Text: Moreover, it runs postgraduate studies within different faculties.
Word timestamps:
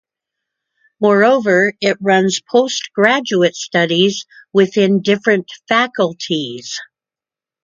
Moreover, 0.99 1.73
it 1.79 1.99
runs 2.01 2.41
postgraduate 2.49 3.55
studies 3.55 4.25
within 4.51 5.03
different 5.03 5.47
faculties. 5.69 6.79